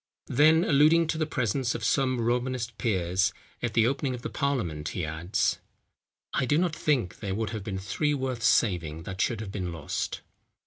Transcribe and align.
Then 0.33 0.63
alluding 0.63 1.05
to 1.09 1.19
the 1.19 1.27
presence 1.27 1.75
of 1.75 1.83
some 1.83 2.19
Romanist 2.19 2.75
peers 2.79 3.31
at 3.61 3.75
the 3.75 3.85
opening 3.85 4.15
of 4.15 4.23
parliament, 4.33 4.89
he 4.97 5.05
adds: 5.05 5.59
"I 6.33 6.47
do 6.47 6.57
not 6.57 6.75
think 6.75 7.19
there 7.19 7.35
would 7.35 7.51
have 7.51 7.63
been 7.63 7.77
three 7.77 8.15
worth 8.15 8.41
saving 8.41 9.03
that 9.03 9.21
should 9.21 9.41
have 9.41 9.51
been 9.51 9.71
lost." 9.71 10.21